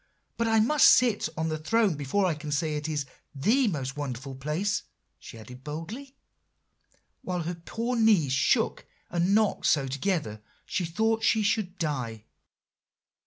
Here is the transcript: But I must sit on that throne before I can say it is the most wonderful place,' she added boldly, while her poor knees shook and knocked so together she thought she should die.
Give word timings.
But 0.35 0.47
I 0.47 0.59
must 0.59 0.89
sit 0.89 1.29
on 1.37 1.49
that 1.49 1.67
throne 1.67 1.93
before 1.93 2.25
I 2.25 2.33
can 2.33 2.51
say 2.51 2.75
it 2.75 2.89
is 2.89 3.05
the 3.35 3.67
most 3.67 3.95
wonderful 3.95 4.33
place,' 4.33 4.81
she 5.19 5.37
added 5.37 5.63
boldly, 5.63 6.15
while 7.21 7.43
her 7.43 7.53
poor 7.53 7.95
knees 7.95 8.31
shook 8.33 8.87
and 9.11 9.35
knocked 9.35 9.67
so 9.67 9.85
together 9.87 10.41
she 10.65 10.85
thought 10.85 11.21
she 11.23 11.43
should 11.43 11.77
die. 11.77 12.25